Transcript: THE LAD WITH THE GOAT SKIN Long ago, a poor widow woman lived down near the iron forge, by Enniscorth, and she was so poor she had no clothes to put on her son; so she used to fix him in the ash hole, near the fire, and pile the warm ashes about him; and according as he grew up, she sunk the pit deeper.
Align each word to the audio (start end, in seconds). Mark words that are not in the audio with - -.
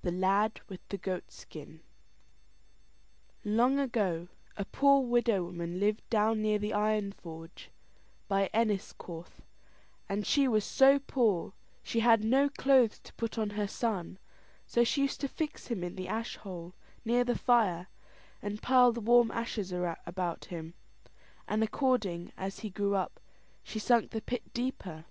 THE 0.00 0.10
LAD 0.10 0.62
WITH 0.70 0.88
THE 0.88 0.96
GOAT 0.96 1.30
SKIN 1.30 1.80
Long 3.44 3.78
ago, 3.78 4.28
a 4.56 4.64
poor 4.64 5.02
widow 5.02 5.44
woman 5.44 5.78
lived 5.78 6.00
down 6.08 6.40
near 6.40 6.58
the 6.58 6.72
iron 6.72 7.12
forge, 7.12 7.70
by 8.26 8.48
Enniscorth, 8.54 9.42
and 10.08 10.26
she 10.26 10.48
was 10.48 10.64
so 10.64 10.98
poor 10.98 11.52
she 11.82 12.00
had 12.00 12.24
no 12.24 12.48
clothes 12.48 12.98
to 13.00 13.12
put 13.16 13.36
on 13.36 13.50
her 13.50 13.68
son; 13.68 14.18
so 14.66 14.82
she 14.82 15.02
used 15.02 15.20
to 15.20 15.28
fix 15.28 15.66
him 15.66 15.84
in 15.84 15.94
the 15.94 16.08
ash 16.08 16.36
hole, 16.38 16.72
near 17.04 17.22
the 17.22 17.36
fire, 17.36 17.88
and 18.40 18.62
pile 18.62 18.92
the 18.92 19.02
warm 19.02 19.30
ashes 19.30 19.74
about 20.06 20.46
him; 20.46 20.72
and 21.46 21.62
according 21.62 22.32
as 22.38 22.60
he 22.60 22.70
grew 22.70 22.94
up, 22.94 23.20
she 23.62 23.78
sunk 23.78 24.08
the 24.10 24.22
pit 24.22 24.54
deeper. 24.54 25.04